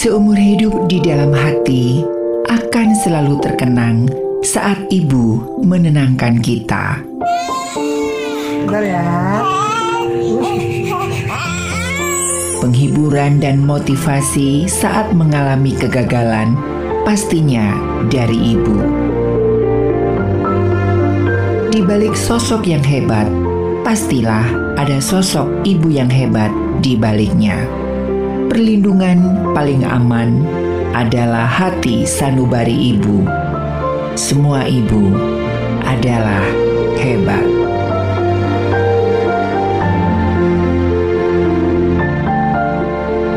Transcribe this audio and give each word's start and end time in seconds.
Seumur 0.00 0.32
hidup 0.32 0.88
di 0.88 0.96
dalam 1.04 1.28
hati 1.28 2.00
akan 2.48 2.88
selalu 3.04 3.36
terkenang 3.44 4.08
saat 4.40 4.80
ibu 4.88 5.44
menenangkan 5.60 6.40
kita. 6.40 7.04
Bentar 8.64 8.80
ya. 8.80 9.04
Penghiburan 12.64 13.44
dan 13.44 13.60
motivasi 13.60 14.64
saat 14.72 15.12
mengalami 15.12 15.76
kegagalan 15.76 16.56
pastinya 17.04 17.76
dari 18.08 18.56
ibu. 18.56 18.80
Di 21.76 21.84
balik 21.84 22.16
sosok 22.16 22.64
yang 22.64 22.80
hebat, 22.88 23.28
pastilah 23.84 24.48
ada 24.80 24.96
sosok 24.96 25.60
ibu 25.68 25.92
yang 25.92 26.08
hebat 26.08 26.48
di 26.80 26.96
baliknya. 26.96 27.68
Perlindungan 28.50 29.46
paling 29.54 29.86
aman 29.86 30.42
adalah 30.90 31.46
hati 31.46 32.02
sanubari 32.02 32.98
ibu. 32.98 33.22
Semua 34.18 34.66
ibu 34.66 35.14
adalah 35.86 36.42
hebat. 36.98 37.46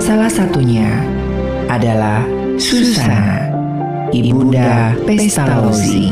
Salah 0.01 0.33
satunya 0.33 0.89
adalah 1.69 2.25
Susana, 2.57 3.53
Ibunda 4.09 4.97
Pestalozzi, 5.05 6.09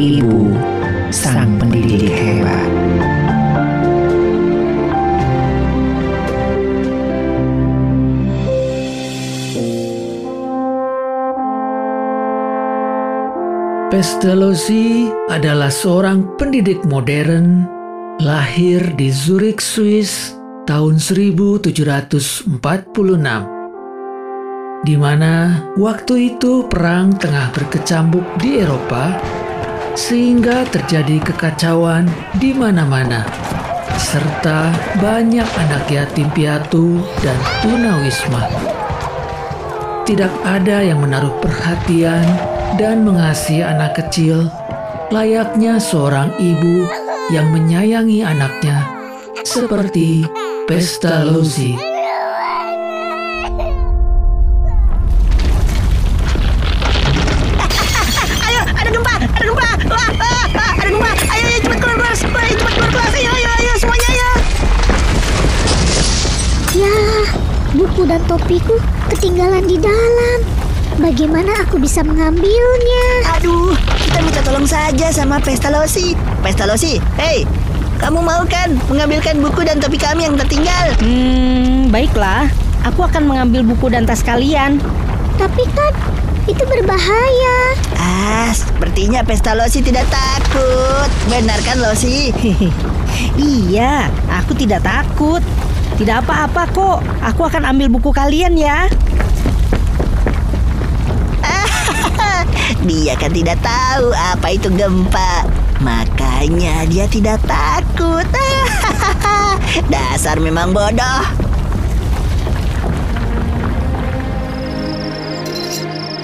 ibu 0.00 0.56
sang 1.12 1.60
pendidik 1.60 2.08
hebat. 2.16 3.15
Pestalozzi 13.96 15.08
adalah 15.32 15.72
seorang 15.72 16.36
pendidik 16.36 16.84
modern 16.84 17.64
lahir 18.20 18.84
di 18.92 19.08
Zurich, 19.08 19.64
Swiss 19.64 20.36
tahun 20.68 21.00
1746 21.00 22.60
di 24.84 25.00
mana 25.00 25.64
waktu 25.80 26.36
itu 26.36 26.68
perang 26.68 27.16
tengah 27.16 27.48
berkecambuk 27.56 28.20
di 28.36 28.60
Eropa 28.60 29.16
sehingga 29.96 30.68
terjadi 30.68 31.32
kekacauan 31.32 32.04
di 32.36 32.52
mana-mana 32.52 33.24
serta 33.96 34.76
banyak 35.00 35.48
anak 35.56 35.88
yatim 35.88 36.28
piatu 36.36 37.00
dan 37.24 37.40
tunawisma. 37.64 38.44
Tidak 40.04 40.44
ada 40.44 40.84
yang 40.84 41.00
menaruh 41.00 41.32
perhatian 41.40 42.55
dan 42.74 43.06
mengasihi 43.06 43.62
anak 43.62 43.94
kecil 44.02 44.50
layaknya 45.14 45.78
seorang 45.78 46.34
ibu 46.42 46.90
yang 47.30 47.54
menyayangi 47.54 48.26
anaknya 48.26 48.82
seperti 49.46 50.26
Pestalozzi. 50.66 51.78
Ayo, 58.42 58.60
ada 58.66 58.90
gempa, 58.90 59.14
ada 59.14 59.26
gempa. 59.30 59.62
Wah, 59.86 60.10
wah, 60.18 60.44
wah, 60.58 60.72
ada 60.74 60.90
gempa. 60.90 61.10
Ayo, 61.30 61.44
ayo 61.46 61.58
cepat 61.62 61.78
keluar 61.78 61.96
kelas. 62.02 62.20
Wah, 62.34 62.50
cepat 62.50 62.72
keluar 62.74 62.90
kelas. 62.90 63.12
Ayo, 63.14 63.30
ayo, 63.30 63.50
ayo 63.62 63.72
semuanya 63.78 64.08
ayo. 64.10 64.30
Ya, 66.74 66.98
buku 67.78 68.02
dan 68.10 68.22
topiku 68.26 68.74
ketinggalan 69.14 69.62
di 69.70 69.78
dalam. 69.78 70.65
Bagaimana 70.96 71.52
aku 71.60 71.76
bisa 71.76 72.00
mengambilnya? 72.00 73.06
Aduh, 73.36 73.76
kita 74.00 74.18
minta 74.24 74.40
tolong 74.40 74.64
saja 74.64 75.12
sama 75.12 75.36
Pestalozzi. 75.44 76.16
Pestalozzi, 76.40 76.96
hey, 77.20 77.44
kamu 78.00 78.24
mau 78.24 78.40
kan 78.48 78.72
mengambilkan 78.88 79.36
buku 79.36 79.68
dan 79.68 79.76
topi 79.76 80.00
kami 80.00 80.24
yang 80.24 80.40
tertinggal? 80.40 80.96
Hmm, 81.04 81.92
baiklah. 81.92 82.48
Aku 82.88 83.04
akan 83.04 83.28
mengambil 83.28 83.60
buku 83.60 83.92
dan 83.92 84.08
tas 84.08 84.24
kalian. 84.24 84.80
Tapi 85.36 85.68
kan 85.76 85.92
itu 86.48 86.64
berbahaya. 86.64 87.58
Ah, 88.00 88.48
sepertinya 88.56 89.20
Pestalozzi 89.20 89.84
tidak 89.84 90.08
takut. 90.08 91.08
Benar 91.28 91.60
kan, 91.60 91.76
Losi? 91.76 92.32
Iya, 93.36 94.12
aku 94.28 94.56
tidak 94.56 94.84
takut. 94.84 95.44
Tidak 95.96 96.24
apa-apa 96.24 96.68
kok. 96.72 96.98
Aku 97.20 97.48
akan 97.48 97.68
ambil 97.68 97.88
buku 97.92 98.12
kalian 98.12 98.56
ya. 98.56 98.88
Dia 102.82 103.14
kan 103.14 103.30
tidak 103.30 103.58
tahu 103.62 104.10
apa 104.14 104.46
itu 104.54 104.68
gempa. 104.74 105.46
Makanya 105.80 106.88
dia 106.88 107.06
tidak 107.06 107.38
takut. 107.44 108.26
Dasar 109.92 110.40
memang 110.40 110.72
bodoh. 110.72 111.24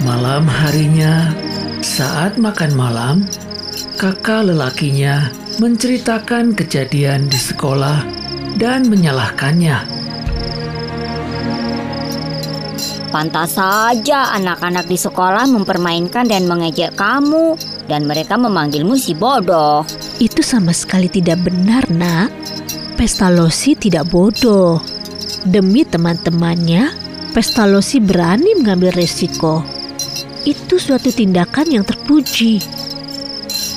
Malam 0.03 0.51
harinya, 0.51 1.31
saat 1.79 2.35
makan 2.35 2.75
malam, 2.75 3.17
kakak 3.95 4.51
lelakinya 4.51 5.31
menceritakan 5.63 6.59
kejadian 6.59 7.31
di 7.31 7.39
sekolah 7.39 8.03
dan 8.59 8.91
menyalahkannya. 8.91 10.02
Pantas 13.13 13.61
saja 13.61 14.33
anak-anak 14.33 14.89
di 14.89 14.97
sekolah 14.97 15.45
mempermainkan 15.45 16.25
dan 16.25 16.49
mengejek 16.49 16.97
kamu 16.97 17.61
dan 17.85 18.09
mereka 18.09 18.41
memanggilmu 18.41 18.97
si 18.97 19.13
bodoh. 19.13 19.85
Itu 20.17 20.41
sama 20.41 20.73
sekali 20.73 21.13
tidak 21.13 21.45
benar, 21.45 21.85
Nak. 21.93 22.33
Pestalozzi 22.97 23.77
tidak 23.77 24.09
bodoh. 24.09 24.81
Demi 25.45 25.85
teman-temannya, 25.85 26.89
Pestalozzi 27.37 28.01
berani 28.01 28.57
mengambil 28.57 28.97
resiko. 28.97 29.61
Itu 30.49 30.81
suatu 30.81 31.13
tindakan 31.13 31.69
yang 31.69 31.85
terpuji. 31.85 32.65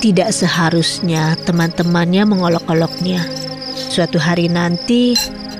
Tidak 0.00 0.32
seharusnya 0.32 1.36
teman-temannya 1.44 2.24
mengolok-oloknya. 2.24 3.20
Suatu 3.76 4.16
hari 4.16 4.48
nanti, 4.48 5.12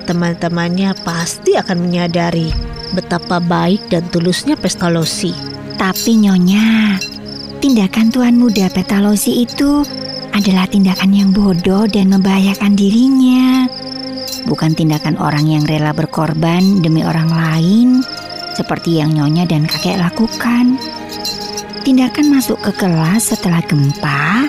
teman-temannya 0.08 0.96
pasti 1.04 1.60
akan 1.60 1.76
menyadari 1.76 2.65
betapa 2.94 3.42
baik 3.42 3.90
dan 3.90 4.06
tulusnya 4.12 4.54
Pestalozzi. 4.54 5.32
Tapi 5.76 6.20
Nyonya, 6.20 6.96
tindakan 7.58 8.08
Tuan 8.12 8.36
Muda 8.38 8.70
Petalosi 8.70 9.44
itu 9.44 9.82
adalah 10.36 10.68
tindakan 10.68 11.12
yang 11.16 11.30
bodoh 11.32 11.88
dan 11.88 12.12
membahayakan 12.12 12.76
dirinya. 12.76 13.64
Bukan 14.46 14.76
tindakan 14.76 15.18
orang 15.18 15.48
yang 15.48 15.64
rela 15.64 15.90
berkorban 15.90 16.84
demi 16.84 17.02
orang 17.02 17.28
lain 17.32 18.04
seperti 18.56 19.04
yang 19.04 19.12
Nyonya 19.12 19.44
dan 19.44 19.68
kakek 19.68 20.00
lakukan. 20.00 20.80
Tindakan 21.84 22.34
masuk 22.34 22.58
ke 22.64 22.72
kelas 22.74 23.36
setelah 23.36 23.62
gempa 23.62 24.48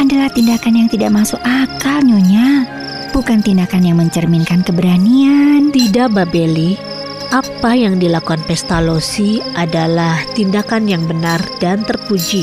adalah 0.00 0.32
tindakan 0.32 0.74
yang 0.84 0.88
tidak 0.88 1.12
masuk 1.12 1.38
akal 1.44 2.00
Nyonya. 2.00 2.64
Bukan 3.12 3.44
tindakan 3.44 3.82
yang 3.84 3.98
mencerminkan 4.00 4.64
keberanian. 4.64 5.68
Tidak, 5.74 6.08
Babeli. 6.10 6.89
Apa 7.30 7.78
yang 7.78 8.02
dilakukan 8.02 8.42
Pestalozzi 8.42 9.38
adalah 9.54 10.18
tindakan 10.34 10.90
yang 10.90 11.06
benar 11.06 11.38
dan 11.62 11.86
terpuji. 11.86 12.42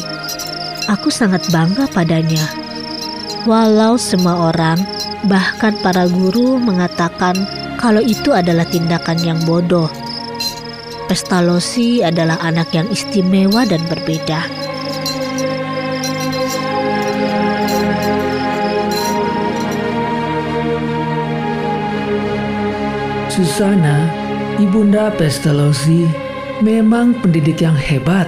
Aku 0.88 1.12
sangat 1.12 1.44
bangga 1.52 1.92
padanya. 1.92 2.48
Walau 3.44 4.00
semua 4.00 4.48
orang, 4.48 4.80
bahkan 5.28 5.75
para 5.84 6.08
guru 6.08 6.56
mengatakan 6.56 7.36
kalau 7.75 8.00
itu 8.00 8.31
adalah 8.31 8.64
tindakan 8.64 9.20
yang 9.20 9.40
bodoh. 9.44 9.92
Pestalozzi 11.12 12.07
adalah 12.07 12.40
anak 12.40 12.72
yang 12.72 12.88
istimewa 12.88 13.68
dan 13.68 13.83
berbeda. 13.92 14.40
Susana, 23.28 24.26
ibunda 24.57 25.13
Pestalozzi, 25.13 26.09
memang 26.65 27.13
pendidik 27.21 27.62
yang 27.62 27.77
hebat. 27.77 28.25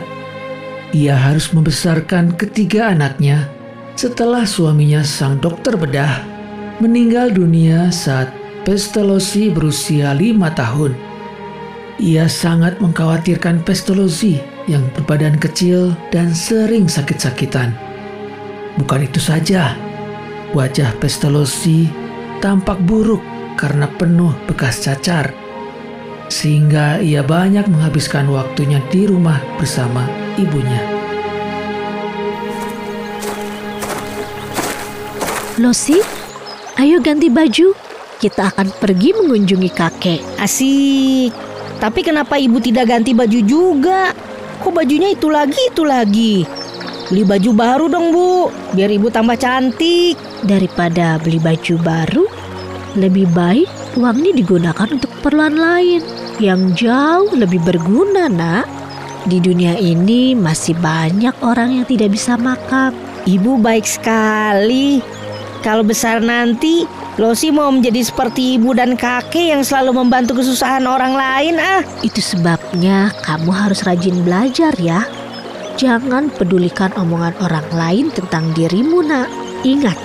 Ia 0.94 1.18
harus 1.18 1.50
membesarkan 1.54 2.38
ketiga 2.38 2.94
anaknya 2.94 3.50
setelah 3.94 4.46
suaminya 4.46 5.02
sang 5.06 5.38
dokter 5.42 5.78
bedah 5.78 6.22
meninggal 6.82 7.34
dunia 7.34 7.90
saat 7.90 8.30
Pestalozzi 8.62 9.50
berusia 9.50 10.14
lima 10.14 10.54
tahun. 10.54 10.94
Ia 11.98 12.30
sangat 12.30 12.78
mengkhawatirkan 12.78 13.66
Pestalozzi 13.66 14.38
yang 14.70 14.86
berbadan 14.94 15.36
kecil 15.42 15.98
dan 16.14 16.32
sering 16.32 16.86
sakit-sakitan. 16.86 17.74
Bukan 18.78 19.04
itu 19.04 19.18
saja, 19.18 19.74
wajah 20.54 20.94
Pestalozzi 21.02 21.90
tampak 22.40 22.78
buruk 22.86 23.24
karena 23.58 23.90
penuh 23.98 24.32
bekas 24.48 24.86
cacar. 24.86 25.39
Sehingga 26.30 27.02
ia 27.02 27.26
banyak 27.26 27.66
menghabiskan 27.66 28.30
waktunya 28.30 28.80
di 28.94 29.10
rumah 29.10 29.42
bersama 29.58 30.06
ibunya. 30.38 30.80
Losi, 35.60 36.00
ayo 36.80 37.04
ganti 37.04 37.28
baju. 37.28 37.76
Kita 38.20 38.54
akan 38.56 38.72
pergi 38.80 39.12
mengunjungi 39.18 39.72
kakek. 39.76 40.22
Asik. 40.40 41.36
Tapi 41.84 42.00
kenapa 42.00 42.40
ibu 42.40 42.64
tidak 42.64 42.88
ganti 42.88 43.12
baju 43.12 43.40
juga? 43.44 44.16
Kok 44.60 44.72
bajunya 44.72 45.12
itu 45.12 45.28
lagi 45.28 45.60
itu 45.68 45.84
lagi? 45.84 46.44
Beli 47.12 47.24
baju 47.26 47.52
baru 47.56 47.86
dong 47.90 48.08
bu, 48.14 48.52
biar 48.76 48.92
ibu 48.92 49.08
tambah 49.10 49.40
cantik. 49.40 50.20
Daripada 50.44 51.20
beli 51.20 51.40
baju 51.40 51.76
baru, 51.80 52.24
lebih 53.00 53.28
baik 53.32 53.79
uang 53.98 54.18
ini 54.22 54.32
digunakan 54.44 54.88
untuk 54.90 55.10
keperluan 55.20 55.58
lain 55.58 56.02
yang 56.38 56.74
jauh 56.78 57.32
lebih 57.34 57.62
berguna, 57.64 58.30
Nak. 58.30 58.66
Di 59.28 59.38
dunia 59.44 59.76
ini 59.76 60.34
masih 60.34 60.78
banyak 60.80 61.36
orang 61.44 61.82
yang 61.82 61.86
tidak 61.86 62.16
bisa 62.16 62.40
makan. 62.40 62.96
Ibu 63.28 63.60
baik 63.60 63.84
sekali. 63.84 65.04
Kalau 65.60 65.84
besar 65.84 66.24
nanti, 66.24 66.88
Losi 67.20 67.52
mau 67.52 67.68
menjadi 67.68 68.00
seperti 68.00 68.56
ibu 68.56 68.72
dan 68.72 68.96
kakek 68.96 69.52
yang 69.52 69.60
selalu 69.60 69.92
membantu 69.92 70.40
kesusahan 70.40 70.88
orang 70.88 71.20
lain 71.20 71.60
ah. 71.60 71.84
Itu 72.00 72.24
sebabnya 72.24 73.12
kamu 73.28 73.52
harus 73.52 73.84
rajin 73.84 74.24
belajar 74.24 74.72
ya. 74.80 75.04
Jangan 75.76 76.32
pedulikan 76.32 76.96
omongan 76.96 77.36
orang 77.44 77.68
lain 77.76 78.06
tentang 78.16 78.56
dirimu, 78.56 79.04
Nak. 79.04 79.28
Ingat, 79.68 80.00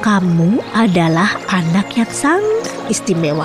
kamu 0.00 0.64
adalah 0.72 1.36
anak 1.52 1.92
yang 1.92 2.08
sangat 2.08 2.72
istimewa. 2.88 3.44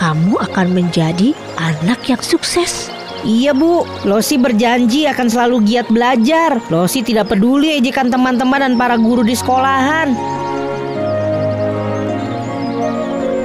Kamu 0.00 0.40
akan 0.40 0.72
menjadi 0.72 1.36
anak 1.60 2.08
yang 2.08 2.20
sukses. 2.24 2.88
Iya 3.24 3.52
bu, 3.52 3.84
Losi 4.08 4.40
berjanji 4.40 5.04
akan 5.04 5.28
selalu 5.28 5.68
giat 5.68 5.88
belajar. 5.92 6.60
Losi 6.72 7.04
tidak 7.04 7.32
peduli 7.32 7.76
ejekan 7.76 8.08
teman-teman 8.08 8.60
dan 8.64 8.74
para 8.80 8.96
guru 8.96 9.20
di 9.20 9.36
sekolahan. 9.36 10.16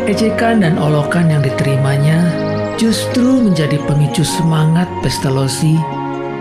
Ejekan 0.08 0.64
dan 0.64 0.76
olokan 0.80 1.32
yang 1.32 1.44
diterimanya 1.44 2.32
justru 2.76 3.44
menjadi 3.44 3.80
pemicu 3.88 4.24
semangat 4.24 4.88
Pestalozzi 5.04 5.80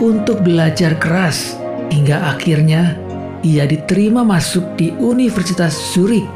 untuk 0.03 0.43
belajar 0.43 0.95
keras 0.99 1.55
hingga 1.91 2.35
akhirnya 2.35 2.99
ia 3.41 3.65
diterima 3.65 4.21
masuk 4.21 4.77
di 4.77 4.93
Universitas 5.01 5.73
Zurich, 5.73 6.29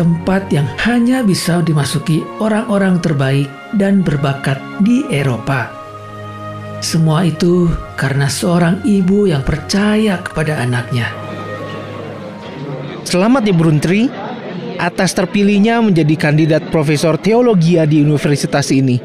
tempat 0.00 0.48
yang 0.48 0.64
hanya 0.88 1.20
bisa 1.20 1.60
dimasuki 1.60 2.24
orang-orang 2.40 3.00
terbaik 3.00 3.48
dan 3.76 4.00
berbakat 4.00 4.56
di 4.80 5.04
Eropa. 5.12 5.68
Semua 6.80 7.24
itu 7.24 7.68
karena 7.96 8.28
seorang 8.28 8.84
ibu 8.84 9.28
yang 9.28 9.40
percaya 9.44 10.20
kepada 10.20 10.60
anaknya. 10.60 11.08
Selamat 13.04 13.42
ya 13.48 13.54
Bruntri, 13.56 14.08
atas 14.76 15.16
terpilihnya 15.16 15.80
menjadi 15.80 16.14
kandidat 16.16 16.68
profesor 16.68 17.16
teologi 17.16 17.80
di 17.88 18.00
universitas 18.04 18.68
ini. 18.72 19.00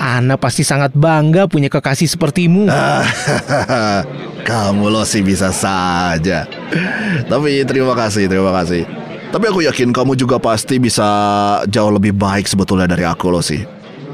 Ana 0.00 0.40
pasti 0.40 0.64
sangat 0.64 0.96
bangga 0.96 1.44
punya 1.44 1.68
kekasih 1.68 2.08
sepertimu. 2.08 2.72
Kamu 4.48 4.86
loh 4.88 5.04
sih 5.04 5.20
bisa 5.20 5.52
saja. 5.52 6.59
Tapi 7.30 7.66
terima 7.66 7.94
kasih, 7.98 8.30
terima 8.30 8.54
kasih. 8.54 8.86
Tapi 9.30 9.44
aku 9.46 9.62
yakin 9.62 9.94
kamu 9.94 10.18
juga 10.18 10.42
pasti 10.42 10.82
bisa 10.82 11.06
jauh 11.70 11.94
lebih 11.94 12.10
baik 12.18 12.50
sebetulnya 12.50 12.90
dari 12.90 13.06
aku 13.06 13.30
loh 13.30 13.42
sih. 13.42 13.62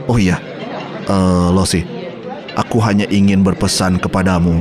Oh 0.06 0.20
iya, 0.20 0.36
uh, 1.08 1.48
Losi, 1.48 1.80
aku 2.52 2.76
hanya 2.84 3.08
ingin 3.08 3.40
berpesan 3.40 3.96
kepadamu. 3.96 4.60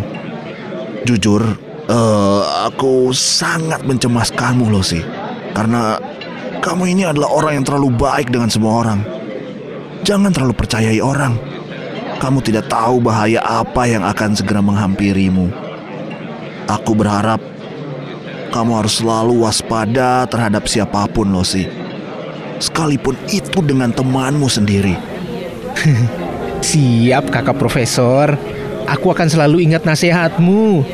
Jujur, 1.03 1.43
uh, 1.91 2.41
aku 2.71 3.11
sangat 3.11 3.83
mencemaskanmu 3.83 4.71
Losi. 4.71 5.03
Karena 5.51 5.99
kamu 6.63 6.97
ini 6.97 7.03
adalah 7.03 7.31
orang 7.35 7.59
yang 7.61 7.65
terlalu 7.67 7.91
baik 7.93 8.31
dengan 8.31 8.47
semua 8.47 8.79
orang. 8.79 8.99
Jangan 10.07 10.31
terlalu 10.31 10.55
percayai 10.55 11.03
orang. 11.03 11.35
Kamu 12.15 12.39
tidak 12.39 12.71
tahu 12.71 13.03
bahaya 13.03 13.43
apa 13.43 13.91
yang 13.91 14.07
akan 14.07 14.39
segera 14.39 14.63
menghampirimu. 14.63 15.51
Aku 16.65 16.97
berharap 16.97 17.43
kamu 18.55 18.71
harus 18.79 19.03
selalu 19.03 19.43
waspada 19.43 20.23
terhadap 20.31 20.63
siapa 20.71 21.11
pun, 21.11 21.27
Losi. 21.27 21.67
Sekalipun 22.55 23.19
itu 23.27 23.59
dengan 23.59 23.91
temanmu 23.91 24.47
sendiri. 24.47 24.95
Siap, 26.71 27.35
kakak 27.35 27.59
profesor. 27.59 28.39
Aku 28.87 29.11
akan 29.11 29.27
selalu 29.27 29.67
ingat 29.67 29.83
nasihatmu. 29.83 30.87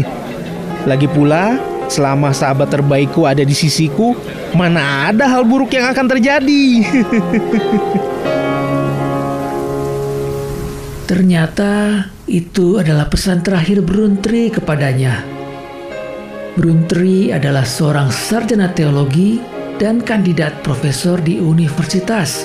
Lagi 0.90 1.06
pula, 1.06 1.62
selama 1.86 2.34
sahabat 2.34 2.74
terbaikku 2.74 3.22
ada 3.22 3.46
di 3.46 3.54
sisiku, 3.54 4.18
mana 4.58 5.14
ada 5.14 5.30
hal 5.30 5.46
buruk 5.46 5.70
yang 5.70 5.86
akan 5.94 6.10
terjadi. 6.10 6.66
Ternyata 11.06 12.02
itu 12.26 12.82
adalah 12.82 13.06
pesan 13.06 13.46
terakhir 13.46 13.78
Bruntri 13.86 14.50
kepadanya. 14.50 15.39
Bruntri 16.60 17.32
adalah 17.32 17.64
seorang 17.64 18.12
sarjana 18.12 18.68
teologi 18.76 19.40
dan 19.80 20.04
kandidat 20.04 20.60
profesor 20.60 21.16
di 21.16 21.40
universitas 21.40 22.44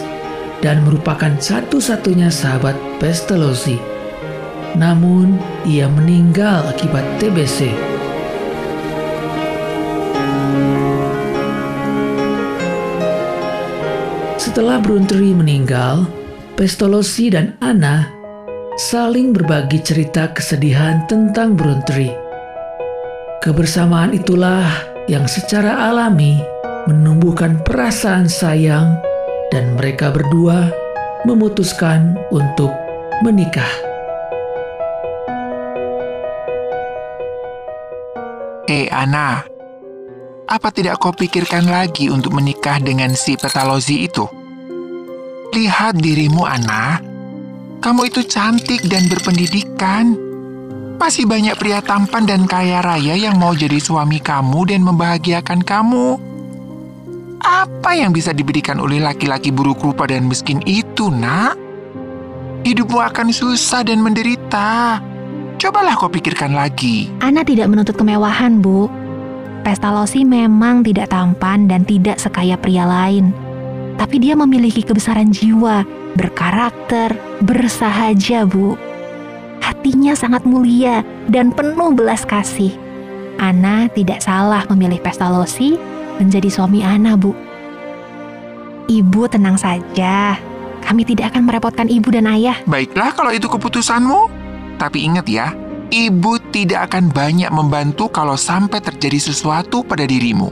dan 0.63 0.87
merupakan 0.87 1.35
satu-satunya 1.35 2.31
sahabat 2.31 2.79
Pestalozzi. 2.95 3.75
Namun, 4.79 5.35
ia 5.67 5.91
meninggal 5.91 6.63
akibat 6.63 7.03
TBC. 7.19 7.75
Setelah 14.39 14.79
Bruntri 14.79 15.35
meninggal, 15.35 16.07
Pestalozzi 16.55 17.35
dan 17.35 17.59
Anna 17.59 18.07
saling 18.79 19.35
berbagi 19.35 19.83
cerita 19.83 20.31
kesedihan 20.31 21.03
tentang 21.03 21.59
Bruntri. 21.59 22.24
Kebersamaan 23.45 24.17
itulah 24.17 24.65
yang 25.05 25.29
secara 25.29 25.85
alami 25.85 26.41
menumbuhkan 26.89 27.61
perasaan 27.61 28.25
sayang 28.25 28.97
dan 29.53 29.77
mereka 29.77 30.09
berdua 30.09 30.73
memutuskan 31.29 32.17
untuk 32.33 32.73
menikah. 33.21 33.69
Hei 38.65 38.89
Ana, 38.89 39.45
apa 40.49 40.73
tidak 40.73 40.97
kau 40.97 41.13
pikirkan 41.13 41.69
lagi 41.69 42.09
untuk 42.09 42.33
menikah 42.33 42.81
dengan 42.81 43.13
si 43.13 43.37
Petalozi 43.37 44.09
itu? 44.09 44.25
Lihat 45.53 46.01
dirimu, 46.01 46.49
Ana 46.49 46.97
kamu 47.85 48.09
itu 48.09 48.25
cantik 48.25 48.81
dan 48.89 49.05
berpendidikan. 49.05 50.24
Masih 50.95 51.27
banyak 51.27 51.59
pria 51.59 51.83
tampan 51.83 52.23
dan 52.23 52.47
kaya 52.47 52.79
raya 52.79 53.19
yang 53.19 53.35
mau 53.35 53.51
jadi 53.51 53.77
suami 53.77 54.23
kamu 54.23 54.71
dan 54.71 54.81
membahagiakan 54.81 55.59
kamu. 55.61 56.15
Apa 57.45 57.93
yang 57.93 58.15
bisa 58.15 58.33
diberikan 58.33 58.81
oleh 58.81 58.97
laki-laki 59.03 59.53
buruk 59.53 59.83
rupa 59.83 60.07
dan 60.09 60.25
miskin 60.25 60.63
itu, 60.65 61.13
nak? 61.13 61.59
Hidupmu 62.65 62.97
akan 62.97 63.29
susah 63.29 63.85
dan 63.85 64.01
menderita. 64.01 64.97
Cobalah 65.61 65.93
kau 65.93 66.09
pikirkan 66.09 66.57
lagi. 66.57 67.13
Ana 67.21 67.45
tidak 67.45 67.69
menuntut 67.69 67.93
kemewahan, 67.93 68.63
Bu. 68.63 68.89
Pestalosi 69.61 70.25
memang 70.25 70.81
tidak 70.81 71.13
tampan 71.13 71.69
dan 71.69 71.85
tidak 71.85 72.17
sekaya 72.17 72.57
pria 72.57 72.87
lain. 72.87 73.29
Tapi 73.95 74.17
dia 74.17 74.33
memiliki 74.33 74.81
kebesaran 74.81 75.29
jiwa 75.29 75.85
berkarakter, 76.15 77.13
bersahaja, 77.43 78.47
Bu. 78.47 78.73
Hatinya 79.85 80.17
sangat 80.17 80.49
mulia 80.49 81.05
dan 81.29 81.53
penuh 81.53 81.93
belas 81.93 82.25
kasih. 82.25 82.73
Ana 83.37 83.85
tidak 83.93 84.17
salah 84.17 84.65
memilih 84.73 84.97
Pestalosi 84.97 85.77
menjadi 86.17 86.49
suami 86.49 86.81
Ana, 86.81 87.13
Bu. 87.13 87.37
Ibu 88.89 89.29
tenang 89.29 89.61
saja. 89.61 90.41
Kami 90.81 91.05
tidak 91.05 91.29
akan 91.29 91.45
merepotkan 91.45 91.85
ibu 91.85 92.09
dan 92.09 92.25
ayah. 92.25 92.57
Baiklah 92.65 93.13
kalau 93.13 93.29
itu 93.29 93.45
keputusanmu. 93.45 94.25
Tapi 94.81 95.05
ingat 95.05 95.29
ya, 95.29 95.53
ibu 95.93 96.41
tidak 96.49 96.89
akan 96.89 97.13
banyak 97.13 97.53
membantu 97.53 98.09
kalau 98.09 98.33
sampai 98.33 98.81
terjadi 98.81 99.21
sesuatu 99.21 99.85
pada 99.85 100.09
dirimu. 100.09 100.49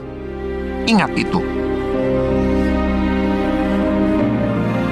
Ingat 0.86 1.10
itu. 1.18 1.42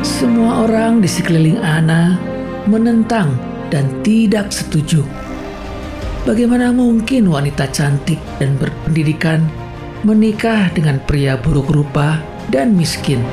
Semua 0.02 0.66
orang 0.66 0.98
di 0.98 1.06
sekeliling 1.06 1.62
Ana 1.62 2.18
menentang 2.66 3.51
dan 3.72 3.88
tidak 4.04 4.52
setuju. 4.52 5.00
Bagaimana 6.28 6.70
mungkin 6.70 7.32
wanita 7.32 7.72
cantik 7.72 8.20
dan 8.36 8.60
berpendidikan 8.60 9.48
menikah 10.04 10.68
dengan 10.76 11.00
pria 11.08 11.40
buruk 11.40 11.72
rupa 11.72 12.20
dan 12.52 12.76
miskin? 12.76 13.24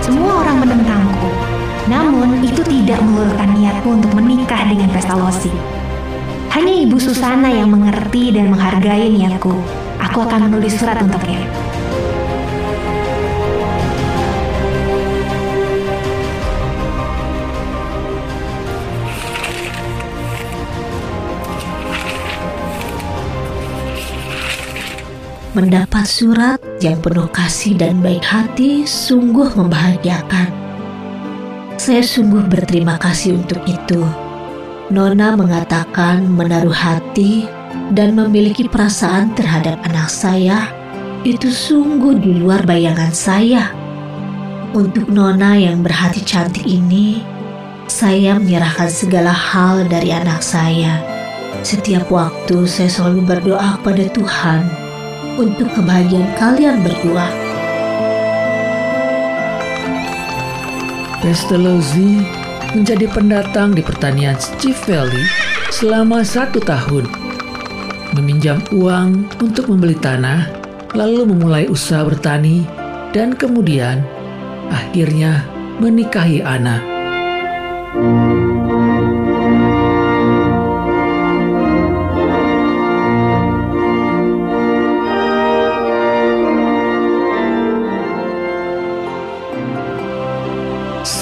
Semua 0.00 0.40
menentangku. 0.56 1.30
Namun, 1.90 2.40
itu 2.46 2.62
tidak 2.64 3.02
meluluhkan 3.02 3.58
niatku 3.58 3.88
untuk 3.98 4.14
menikah 4.14 4.64
dengan 4.70 4.88
Pestalozzi. 4.94 5.50
Hanya 6.54 6.74
Ibu 6.86 6.96
Susana 6.96 7.50
yang 7.50 7.74
mengerti 7.74 8.30
dan 8.30 8.54
menghargai 8.54 9.10
niatku. 9.10 9.52
Aku 9.98 10.18
akan 10.22 10.48
menulis 10.48 10.78
surat 10.78 11.02
untuknya. 11.02 11.42
Mendapat 25.52 26.08
surat 26.08 26.56
yang 26.80 26.96
penuh 27.04 27.28
kasih 27.28 27.76
dan 27.76 28.00
baik 28.00 28.24
hati 28.24 28.88
sungguh 28.88 29.52
membahagiakan. 29.52 30.48
Saya 31.76 32.00
sungguh 32.00 32.48
berterima 32.48 32.96
kasih 32.96 33.36
untuk 33.36 33.60
itu. 33.68 34.00
Nona 34.88 35.36
mengatakan 35.36 36.24
menaruh 36.24 36.72
hati 36.72 37.44
dan 37.92 38.16
memiliki 38.16 38.64
perasaan 38.64 39.36
terhadap 39.36 39.76
anak 39.84 40.08
saya 40.08 40.72
itu 41.20 41.52
sungguh 41.52 42.16
di 42.16 42.32
luar 42.40 42.64
bayangan 42.64 43.12
saya. 43.12 43.76
Untuk 44.72 45.12
Nona 45.12 45.60
yang 45.60 45.84
berhati 45.84 46.24
cantik 46.24 46.64
ini, 46.64 47.20
saya 47.92 48.40
menyerahkan 48.40 48.88
segala 48.88 49.36
hal 49.36 49.84
dari 49.84 50.16
anak 50.16 50.40
saya. 50.40 50.96
Setiap 51.60 52.08
waktu 52.08 52.64
saya 52.64 52.88
selalu 52.88 53.20
berdoa 53.28 53.76
kepada 53.76 54.08
Tuhan 54.16 54.81
untuk 55.40 55.68
kebahagiaan 55.72 56.28
kalian 56.36 56.76
berdua. 56.84 57.26
Pestalozzi 61.22 62.20
menjadi 62.74 63.06
pendatang 63.08 63.72
di 63.72 63.80
pertanian 63.80 64.34
Chief 64.58 64.76
Valley 64.90 65.24
selama 65.70 66.26
satu 66.26 66.58
tahun. 66.58 67.06
Meminjam 68.18 68.60
uang 68.76 69.24
untuk 69.40 69.72
membeli 69.72 69.96
tanah, 69.96 70.50
lalu 70.92 71.24
memulai 71.24 71.64
usaha 71.70 72.04
bertani, 72.04 72.68
dan 73.16 73.32
kemudian 73.32 74.04
akhirnya 74.68 75.48
menikahi 75.80 76.44
Ana. 76.44 76.91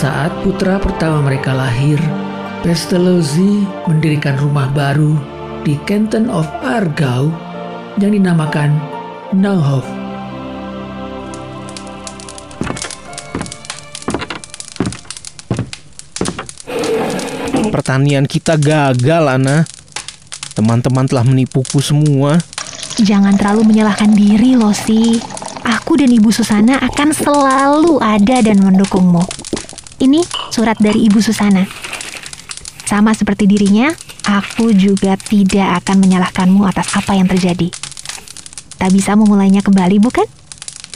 Saat 0.01 0.33
putra 0.41 0.81
pertama 0.81 1.29
mereka 1.29 1.53
lahir, 1.53 2.01
Pestalozzi 2.65 3.69
mendirikan 3.85 4.33
rumah 4.41 4.73
baru 4.73 5.13
di 5.61 5.77
Canton 5.85 6.33
of 6.33 6.49
Argau 6.65 7.29
yang 8.01 8.17
dinamakan 8.17 8.81
Nauhof. 9.37 9.85
Pertanian 17.69 18.25
kita 18.25 18.57
gagal, 18.57 19.29
Ana. 19.29 19.69
Teman-teman 20.57 21.05
telah 21.13 21.29
menipuku 21.29 21.85
semua. 21.85 22.41
Jangan 22.97 23.37
terlalu 23.37 23.69
menyalahkan 23.69 24.17
diri, 24.17 24.57
Losi. 24.57 25.21
Aku 25.61 26.01
dan 26.01 26.09
Ibu 26.09 26.33
Susana 26.33 26.81
akan 26.89 27.13
selalu 27.13 28.01
ada 28.01 28.41
dan 28.41 28.65
mendukungmu. 28.65 29.40
Ini 30.01 30.25
surat 30.49 30.81
dari 30.81 31.05
Ibu 31.13 31.21
Susana. 31.21 31.69
Sama 32.89 33.13
seperti 33.13 33.45
dirinya, 33.45 33.93
aku 34.25 34.73
juga 34.73 35.21
tidak 35.21 35.85
akan 35.85 36.01
menyalahkanmu 36.01 36.65
atas 36.65 36.89
apa 36.97 37.13
yang 37.21 37.29
terjadi. 37.29 37.69
Tak 38.81 38.97
bisa 38.97 39.13
memulainya 39.13 39.61
kembali, 39.61 40.01
bukan? 40.01 40.25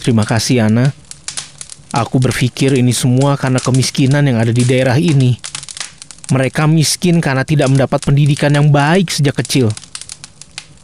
Terima 0.00 0.24
kasih, 0.24 0.72
Ana. 0.72 0.96
Aku 1.92 2.16
berpikir 2.16 2.74
ini 2.74 2.96
semua 2.96 3.36
karena 3.36 3.60
kemiskinan 3.60 4.24
yang 4.24 4.40
ada 4.40 4.56
di 4.56 4.64
daerah 4.64 4.96
ini. 4.96 5.36
Mereka 6.32 6.64
miskin 6.64 7.20
karena 7.20 7.44
tidak 7.44 7.68
mendapat 7.68 8.00
pendidikan 8.00 8.56
yang 8.56 8.72
baik 8.72 9.12
sejak 9.12 9.36
kecil. 9.44 9.68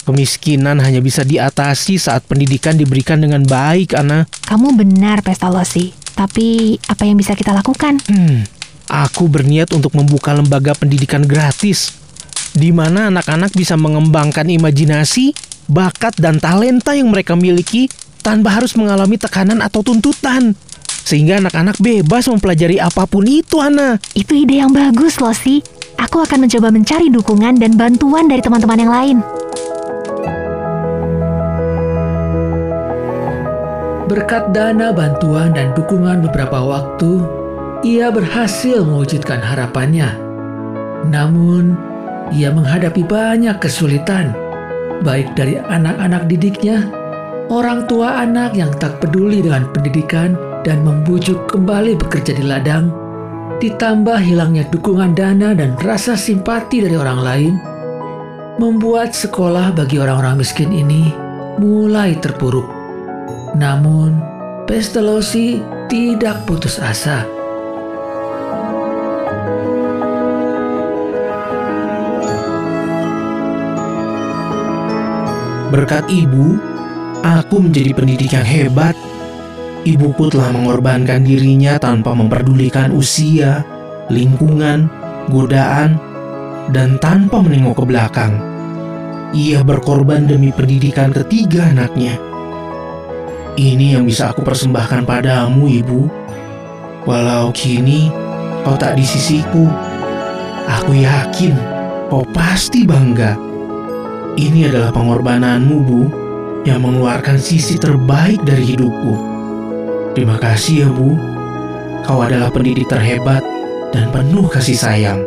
Kemiskinan 0.04 0.76
hanya 0.84 1.00
bisa 1.00 1.24
diatasi 1.24 1.96
saat 1.96 2.28
pendidikan 2.28 2.76
diberikan 2.76 3.16
dengan 3.16 3.48
baik, 3.48 3.96
Ana. 3.96 4.28
Kamu 4.44 4.76
benar, 4.76 5.24
Pestalosi. 5.24 5.99
Tapi 6.14 6.78
apa 6.86 7.02
yang 7.06 7.16
bisa 7.16 7.34
kita 7.34 7.50
lakukan? 7.54 7.98
Hmm, 8.06 8.46
aku 8.90 9.30
berniat 9.30 9.70
untuk 9.74 9.94
membuka 9.94 10.34
lembaga 10.34 10.76
pendidikan 10.76 11.24
gratis 11.24 12.00
di 12.54 12.74
mana 12.74 13.10
anak-anak 13.10 13.54
bisa 13.54 13.78
mengembangkan 13.78 14.46
imajinasi, 14.46 15.34
bakat, 15.70 16.18
dan 16.18 16.42
talenta 16.42 16.94
yang 16.98 17.10
mereka 17.10 17.38
miliki 17.38 17.86
tanpa 18.20 18.58
harus 18.60 18.74
mengalami 18.74 19.16
tekanan 19.16 19.62
atau 19.62 19.80
tuntutan. 19.86 20.54
Sehingga 21.06 21.40
anak-anak 21.40 21.80
bebas 21.80 22.28
mempelajari 22.28 22.78
apa 22.78 23.08
pun 23.08 23.24
itu, 23.26 23.58
Ana. 23.58 23.98
Itu 24.14 24.36
ide 24.36 24.60
yang 24.62 24.70
bagus, 24.70 25.18
Losi. 25.18 25.64
Aku 25.98 26.22
akan 26.22 26.46
mencoba 26.46 26.68
mencari 26.72 27.12
dukungan 27.12 27.60
dan 27.60 27.76
bantuan 27.76 28.28
dari 28.28 28.40
teman-teman 28.40 28.78
yang 28.78 28.92
lain. 28.92 29.16
Berkat 34.10 34.50
dana 34.50 34.90
bantuan 34.90 35.54
dan 35.54 35.70
dukungan 35.78 36.18
beberapa 36.26 36.58
waktu, 36.58 37.22
ia 37.86 38.10
berhasil 38.10 38.82
mewujudkan 38.82 39.38
harapannya. 39.38 40.18
Namun, 41.06 41.78
ia 42.34 42.50
menghadapi 42.50 43.06
banyak 43.06 43.62
kesulitan, 43.62 44.34
baik 45.06 45.38
dari 45.38 45.62
anak-anak 45.62 46.26
didiknya, 46.26 46.90
orang 47.54 47.86
tua 47.86 48.18
anak 48.26 48.58
yang 48.58 48.74
tak 48.82 48.98
peduli 48.98 49.46
dengan 49.46 49.70
pendidikan 49.70 50.34
dan 50.66 50.82
membujuk 50.82 51.46
kembali 51.46 51.94
bekerja 51.94 52.34
di 52.34 52.42
ladang, 52.42 52.90
ditambah 53.62 54.18
hilangnya 54.18 54.66
dukungan 54.74 55.14
dana 55.14 55.54
dan 55.54 55.78
rasa 55.86 56.18
simpati 56.18 56.82
dari 56.82 56.98
orang 56.98 57.20
lain, 57.22 57.54
membuat 58.58 59.14
sekolah 59.14 59.70
bagi 59.70 60.02
orang-orang 60.02 60.42
miskin 60.42 60.74
ini 60.74 61.14
mulai 61.62 62.18
terpuruk. 62.18 62.79
Namun, 63.58 64.30
Pestalozzi 64.70 65.58
tidak 65.90 66.46
putus 66.46 66.78
asa. 66.78 67.26
Berkat 75.74 76.06
ibu, 76.06 76.54
aku 77.26 77.66
menjadi 77.66 77.90
pendidik 77.98 78.30
yang 78.30 78.46
hebat. 78.46 78.94
Ibuku 79.82 80.30
telah 80.30 80.54
mengorbankan 80.54 81.26
dirinya 81.26 81.74
tanpa 81.82 82.14
memperdulikan 82.14 82.94
usia, 82.94 83.66
lingkungan, 84.06 84.86
godaan, 85.34 85.98
dan 86.70 86.94
tanpa 87.02 87.42
menengok 87.42 87.82
ke 87.82 87.84
belakang. 87.90 88.38
Ia 89.34 89.66
berkorban 89.66 90.30
demi 90.30 90.54
pendidikan 90.54 91.10
ketiga 91.10 91.74
anaknya. 91.74 92.29
Ini 93.60 94.00
yang 94.00 94.08
bisa 94.08 94.32
aku 94.32 94.40
persembahkan 94.40 95.04
padamu, 95.04 95.68
Ibu. 95.68 96.08
Walau 97.04 97.52
kini 97.52 98.08
kau 98.64 98.72
tak 98.80 98.96
di 98.96 99.04
sisiku, 99.04 99.68
aku 100.64 100.96
yakin 100.96 101.52
kau 102.08 102.24
pasti 102.32 102.88
bangga. 102.88 103.36
Ini 104.40 104.72
adalah 104.72 104.88
pengorbananmu, 104.96 105.76
Bu, 105.84 106.02
yang 106.64 106.80
mengeluarkan 106.80 107.36
sisi 107.36 107.76
terbaik 107.76 108.40
dari 108.48 108.64
hidupku. 108.64 109.12
Terima 110.16 110.40
kasih 110.40 110.74
ya, 110.80 110.88
Bu. 110.88 111.20
Kau 112.08 112.24
adalah 112.24 112.48
pendidik 112.48 112.88
terhebat 112.88 113.44
dan 113.92 114.08
penuh 114.08 114.48
kasih 114.48 114.80
sayang. 114.80 115.20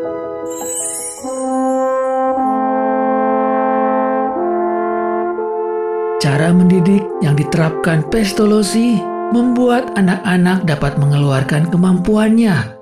Cara 6.34 6.50
mendidik 6.50 7.06
yang 7.22 7.38
diterapkan 7.38 8.10
Pestalozzi 8.10 8.98
membuat 9.38 9.94
anak-anak 9.94 10.66
dapat 10.66 10.98
mengeluarkan 10.98 11.70
kemampuannya. 11.70 12.74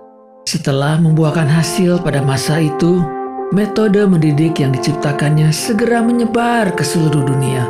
Setelah 0.47 0.95
membuahkan 1.03 1.51
hasil 1.51 1.99
pada 1.99 2.23
masa 2.23 2.63
itu, 2.63 3.03
metode 3.51 4.07
mendidik 4.07 4.63
yang 4.63 4.71
diciptakannya 4.71 5.51
segera 5.51 5.99
menyebar 5.99 6.71
ke 6.79 6.79
seluruh 6.79 7.27
dunia. 7.27 7.67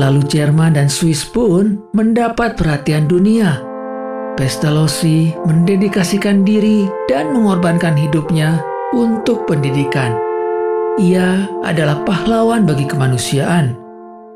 Lalu 0.00 0.24
Jerman 0.32 0.80
dan 0.80 0.88
Swiss 0.88 1.28
pun 1.28 1.76
mendapat 1.92 2.56
perhatian 2.56 3.04
dunia. 3.04 3.60
Pestalozzi 4.40 5.36
mendedikasikan 5.44 6.40
diri 6.40 6.88
dan 7.04 7.36
mengorbankan 7.36 8.00
hidupnya 8.00 8.64
untuk 8.96 9.44
pendidikan. 9.44 10.16
Ia 10.96 11.44
adalah 11.68 12.00
pahlawan 12.08 12.64
bagi 12.64 12.88
kemanusiaan 12.88 13.85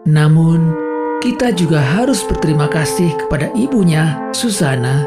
namun, 0.08 0.72
kita 1.20 1.52
juga 1.52 1.76
harus 1.84 2.24
berterima 2.24 2.64
kasih 2.72 3.12
kepada 3.20 3.52
ibunya, 3.52 4.16
Susana, 4.32 5.04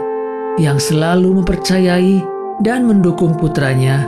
yang 0.62 0.78
selalu 0.78 1.42
mempercayai 1.42 2.22
dan 2.62 2.86
mendukung 2.86 3.34
putranya 3.34 4.06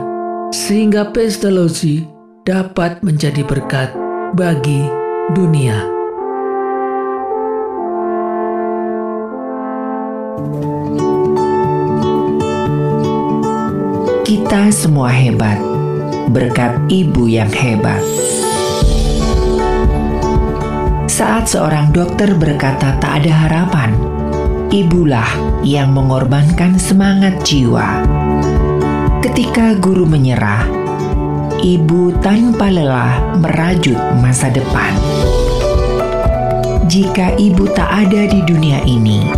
sehingga 0.54 1.10
Pestalozzi 1.10 2.06
dapat 2.46 3.02
menjadi 3.02 3.42
berkat 3.42 3.90
bagi 4.38 4.86
dunia. 5.34 5.82
Kita 14.22 14.70
semua 14.70 15.10
hebat 15.10 15.58
berkat 16.30 16.78
ibu 16.94 17.26
yang 17.26 17.50
hebat. 17.50 18.02
Saat 21.06 21.54
seorang 21.54 21.94
dokter 21.94 22.34
berkata 22.34 22.98
tak 22.98 23.22
ada 23.22 23.32
harapan, 23.46 23.94
ibulah 24.74 25.30
yang 25.62 25.94
mengorbankan 25.94 26.82
semangat 26.82 27.46
jiwa. 27.46 28.02
Ketika 29.22 29.78
guru 29.78 30.10
menyerah, 30.10 30.66
ibu 31.62 32.10
tanpa 32.26 32.74
lelah 32.74 33.38
merajut 33.38 33.98
masa 34.18 34.50
depan. 34.50 34.98
Jika 36.90 37.38
ibu 37.38 37.70
tak 37.70 38.10
ada 38.10 38.26
di 38.26 38.42
dunia 38.42 38.82
ini, 38.90 39.30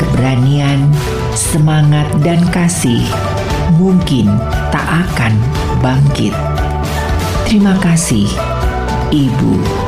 keberanian, 0.00 0.88
semangat, 1.36 2.08
dan 2.24 2.40
kasih 2.56 3.04
mungkin 3.76 4.32
tak 4.72 4.84
akan 4.84 5.36
bangkit. 5.84 6.32
Terima 7.48 7.76
kasih, 7.80 8.28
Ibu. 9.10 9.87